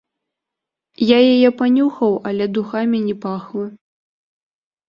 [1.07, 3.65] Я яе панюхаў, але духамі не пахла.